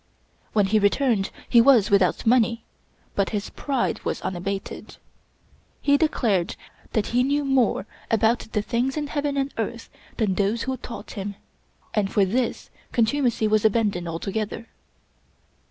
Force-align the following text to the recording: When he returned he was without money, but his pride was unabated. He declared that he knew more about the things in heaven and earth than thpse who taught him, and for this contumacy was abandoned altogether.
When 0.53 0.65
he 0.65 0.79
returned 0.79 1.29
he 1.47 1.61
was 1.61 1.91
without 1.91 2.25
money, 2.25 2.63
but 3.13 3.29
his 3.29 3.51
pride 3.51 4.01
was 4.03 4.19
unabated. 4.21 4.97
He 5.79 5.95
declared 5.95 6.55
that 6.93 7.05
he 7.13 7.21
knew 7.21 7.45
more 7.45 7.85
about 8.09 8.39
the 8.53 8.63
things 8.63 8.97
in 8.97 9.05
heaven 9.05 9.37
and 9.37 9.53
earth 9.59 9.91
than 10.17 10.33
thpse 10.33 10.61
who 10.61 10.75
taught 10.77 11.11
him, 11.11 11.35
and 11.93 12.11
for 12.11 12.25
this 12.25 12.71
contumacy 12.91 13.47
was 13.47 13.63
abandoned 13.63 14.07
altogether. 14.07 14.69